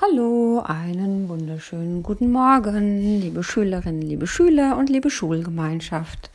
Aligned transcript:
Hallo, 0.00 0.60
einen 0.66 1.28
wunderschönen 1.28 2.02
guten 2.02 2.32
Morgen, 2.32 3.20
liebe 3.20 3.44
Schülerinnen, 3.44 4.02
liebe 4.02 4.26
Schüler 4.26 4.76
und 4.76 4.90
liebe 4.90 5.08
Schulgemeinschaft. 5.08 6.30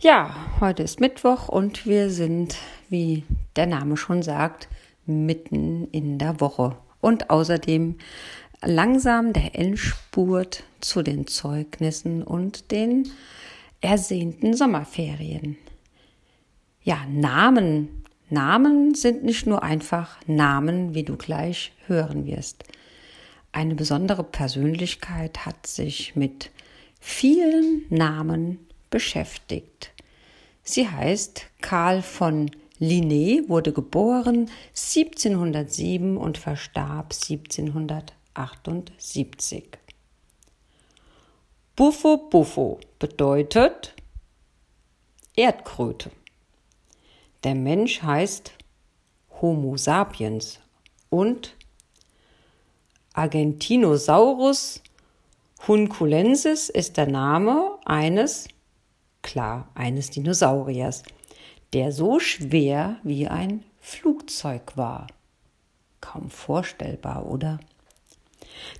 Ja, 0.00 0.34
heute 0.58 0.82
ist 0.82 0.98
Mittwoch 0.98 1.50
und 1.50 1.84
wir 1.84 2.08
sind, 2.08 2.56
wie 2.88 3.24
der 3.56 3.66
Name 3.66 3.98
schon 3.98 4.22
sagt, 4.22 4.68
mitten 5.04 5.88
in 5.92 6.18
der 6.18 6.40
Woche 6.40 6.78
und 7.02 7.28
außerdem 7.28 7.98
langsam 8.64 9.34
der 9.34 9.54
Endspurt 9.54 10.64
zu 10.80 11.02
den 11.02 11.26
Zeugnissen 11.26 12.22
und 12.22 12.70
den 12.70 13.10
ersehnten 13.82 14.56
Sommerferien. 14.56 15.58
Ja, 16.82 17.00
Namen 17.06 18.05
Namen 18.28 18.94
sind 18.94 19.24
nicht 19.24 19.46
nur 19.46 19.62
einfach 19.62 20.18
Namen, 20.26 20.94
wie 20.94 21.04
du 21.04 21.16
gleich 21.16 21.72
hören 21.86 22.26
wirst. 22.26 22.64
Eine 23.52 23.74
besondere 23.74 24.24
Persönlichkeit 24.24 25.46
hat 25.46 25.66
sich 25.66 26.14
mit 26.16 26.50
vielen 27.00 27.86
Namen 27.88 28.66
beschäftigt. 28.90 29.92
Sie 30.62 30.86
heißt 30.88 31.46
Karl 31.60 32.02
von 32.02 32.50
Linné, 32.80 33.48
wurde 33.48 33.72
geboren 33.72 34.50
1707 34.74 36.16
und 36.16 36.36
verstarb 36.36 37.14
1778. 37.14 39.78
Buffo 41.76 42.16
Buffo 42.28 42.80
bedeutet 42.98 43.94
Erdkröte. 45.36 46.10
Der 47.44 47.54
Mensch 47.54 48.02
heißt 48.02 48.52
Homo 49.40 49.76
sapiens 49.76 50.60
und 51.10 51.54
Argentinosaurus 53.12 54.82
hunculensis 55.66 56.68
ist 56.68 56.96
der 56.96 57.06
Name 57.06 57.78
eines, 57.84 58.48
klar, 59.22 59.68
eines 59.74 60.10
Dinosauriers, 60.10 61.02
der 61.72 61.92
so 61.92 62.20
schwer 62.20 62.98
wie 63.02 63.26
ein 63.28 63.64
Flugzeug 63.80 64.76
war. 64.76 65.06
Kaum 66.00 66.30
vorstellbar, 66.30 67.26
oder? 67.26 67.58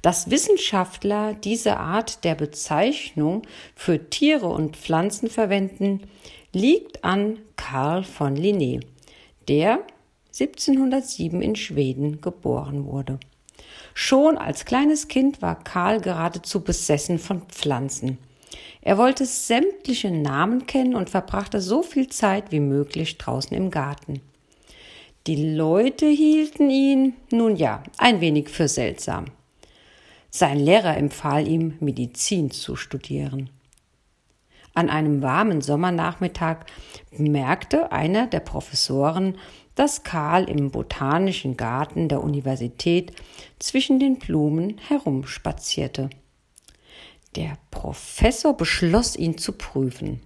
Dass 0.03 0.31
Wissenschaftler 0.31 1.35
diese 1.35 1.79
Art 1.79 2.25
der 2.25 2.35
Bezeichnung 2.35 3.43
für 3.75 4.11
Tiere 4.11 4.49
und 4.49 4.77
Pflanzen 4.77 5.29
verwenden, 5.29 6.03
liegt 6.53 7.05
an 7.05 7.39
Karl 7.57 8.05
von 8.05 8.37
Linné, 8.37 8.81
der 9.49 9.81
1707 10.29 11.43
in 11.43 11.57
Schweden 11.57 12.21
geboren 12.21 12.87
wurde. 12.87 13.19
Schon 13.95 14.37
als 14.37 14.65
kleines 14.65 15.09
Kind 15.09 15.41
war 15.41 15.63
Karl 15.63 16.01
geradezu 16.01 16.61
besessen 16.61 17.19
von 17.19 17.43
Pflanzen. 17.49 18.19
Er 18.83 18.99
wollte 18.99 19.27
sämtliche 19.27 20.11
Namen 20.11 20.67
kennen 20.67 20.95
und 20.95 21.11
verbrachte 21.11 21.61
so 21.61 21.83
viel 21.83 22.09
Zeit 22.09 22.53
wie 22.53 22.61
möglich 22.61 23.19
draußen 23.19 23.57
im 23.57 23.71
Garten. 23.71 24.21
Die 25.27 25.57
Leute 25.57 26.07
hielten 26.07 26.71
ihn, 26.71 27.15
nun 27.33 27.57
ja, 27.57 27.83
ein 27.99 28.21
wenig 28.21 28.49
für 28.49 28.69
seltsam. 28.69 29.25
Sein 30.37 30.59
Lehrer 30.59 30.99
empfahl 30.99 31.49
ihm, 31.49 31.79
Medizin 31.81 32.51
zu 32.51 32.77
studieren. 32.77 33.49
An 34.75 34.91
einem 34.91 35.23
warmen 35.23 35.63
Sommernachmittag 35.63 36.67
bemerkte 37.11 37.91
einer 37.91 38.27
der 38.27 38.41
Professoren, 38.41 39.39
dass 39.77 40.03
Karl 40.03 40.45
im 40.45 40.71
botanischen 40.71 41.57
Garten 41.57 42.11
der 42.11 42.23
Universität 42.23 43.13
zwischen 43.59 43.99
den 43.99 44.19
Blumen 44.19 44.77
herumspazierte. 44.77 46.11
Der 47.35 47.57
Professor 47.71 48.55
beschloss, 48.55 49.17
ihn 49.17 49.39
zu 49.39 49.53
prüfen. 49.53 50.21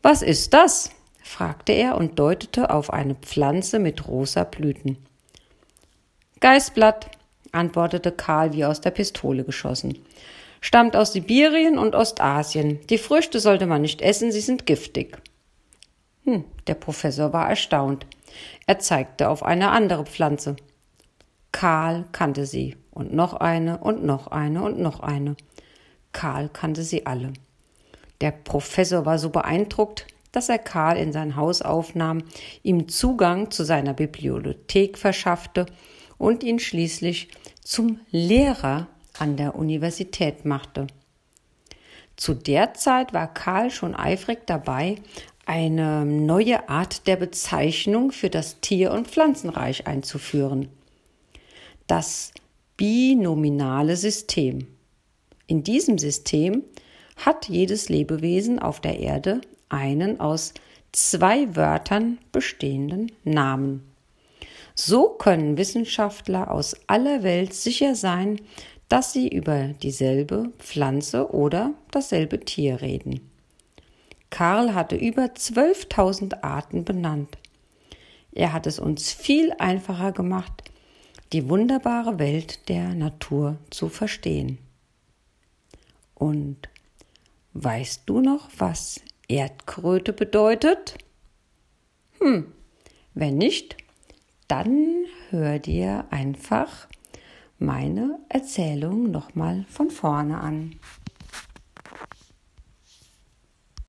Was 0.00 0.22
ist 0.22 0.54
das? 0.54 0.92
fragte 1.22 1.72
er 1.72 1.98
und 1.98 2.18
deutete 2.18 2.70
auf 2.70 2.90
eine 2.90 3.16
Pflanze 3.16 3.78
mit 3.78 4.08
rosa 4.08 4.44
Blüten. 4.44 4.96
Geißblatt, 6.40 7.10
antwortete 7.52 8.12
Karl 8.12 8.52
wie 8.52 8.64
aus 8.64 8.80
der 8.80 8.90
Pistole 8.90 9.44
geschossen 9.44 9.98
stammt 10.60 10.96
aus 10.96 11.12
Sibirien 11.12 11.78
und 11.78 11.94
Ostasien. 11.94 12.80
Die 12.88 12.98
Früchte 12.98 13.40
sollte 13.40 13.66
man 13.66 13.82
nicht 13.82 14.02
essen, 14.02 14.32
sie 14.32 14.40
sind 14.40 14.66
giftig. 14.66 15.16
Hm, 16.24 16.44
der 16.66 16.74
Professor 16.74 17.32
war 17.32 17.48
erstaunt. 17.48 18.06
Er 18.66 18.78
zeigte 18.78 19.28
auf 19.28 19.44
eine 19.44 19.70
andere 19.70 20.04
Pflanze. 20.04 20.56
Karl 21.52 22.04
kannte 22.12 22.46
sie 22.46 22.76
und 22.90 23.14
noch 23.14 23.34
eine 23.34 23.78
und 23.78 24.04
noch 24.04 24.26
eine 24.26 24.62
und 24.62 24.78
noch 24.78 25.00
eine. 25.00 25.36
Karl 26.12 26.48
kannte 26.48 26.82
sie 26.82 27.06
alle. 27.06 27.32
Der 28.20 28.32
Professor 28.32 29.06
war 29.06 29.18
so 29.18 29.30
beeindruckt, 29.30 30.06
dass 30.32 30.48
er 30.48 30.58
Karl 30.58 30.96
in 30.96 31.12
sein 31.12 31.36
Haus 31.36 31.62
aufnahm, 31.62 32.24
ihm 32.62 32.88
Zugang 32.88 33.50
zu 33.50 33.64
seiner 33.64 33.94
Bibliothek 33.94 34.98
verschaffte 34.98 35.66
und 36.18 36.42
ihn 36.42 36.58
schließlich 36.58 37.28
zum 37.62 38.00
Lehrer 38.10 38.88
an 39.18 39.36
der 39.36 39.54
Universität 39.54 40.44
machte. 40.44 40.86
Zu 42.16 42.34
der 42.34 42.74
Zeit 42.74 43.12
war 43.12 43.32
Karl 43.32 43.70
schon 43.70 43.94
eifrig 43.94 44.46
dabei, 44.46 44.96
eine 45.44 46.04
neue 46.04 46.68
Art 46.68 47.06
der 47.06 47.16
Bezeichnung 47.16 48.10
für 48.10 48.30
das 48.30 48.60
Tier- 48.60 48.92
und 48.92 49.08
Pflanzenreich 49.08 49.86
einzuführen. 49.86 50.68
Das 51.86 52.32
binominale 52.76 53.96
System. 53.96 54.66
In 55.46 55.62
diesem 55.62 55.98
System 55.98 56.64
hat 57.16 57.48
jedes 57.48 57.88
Lebewesen 57.88 58.58
auf 58.58 58.80
der 58.80 58.98
Erde 58.98 59.40
einen 59.68 60.20
aus 60.20 60.52
zwei 60.92 61.54
Wörtern 61.54 62.18
bestehenden 62.32 63.12
Namen. 63.24 63.95
So 64.78 65.08
können 65.08 65.56
Wissenschaftler 65.56 66.50
aus 66.50 66.76
aller 66.86 67.22
Welt 67.22 67.54
sicher 67.54 67.94
sein, 67.94 68.40
dass 68.88 69.12
sie 69.12 69.26
über 69.26 69.68
dieselbe 69.68 70.52
Pflanze 70.58 71.32
oder 71.32 71.72
dasselbe 71.90 72.40
Tier 72.40 72.82
reden. 72.82 73.20
Karl 74.28 74.74
hatte 74.74 74.96
über 74.96 75.24
12.000 75.24 76.42
Arten 76.42 76.84
benannt. 76.84 77.38
Er 78.32 78.52
hat 78.52 78.66
es 78.66 78.78
uns 78.78 79.12
viel 79.12 79.52
einfacher 79.58 80.12
gemacht, 80.12 80.70
die 81.32 81.48
wunderbare 81.48 82.18
Welt 82.18 82.68
der 82.68 82.94
Natur 82.94 83.56
zu 83.70 83.88
verstehen. 83.88 84.58
Und 86.14 86.68
weißt 87.54 88.02
du 88.04 88.20
noch, 88.20 88.50
was 88.58 89.00
Erdkröte 89.26 90.12
bedeutet? 90.12 90.98
Hm, 92.20 92.52
wenn 93.14 93.38
nicht, 93.38 93.76
dann 94.48 95.06
hör 95.30 95.58
dir 95.58 96.04
einfach 96.10 96.88
meine 97.58 98.18
Erzählung 98.28 99.10
nochmal 99.10 99.64
von 99.68 99.90
vorne 99.90 100.38
an. 100.38 100.76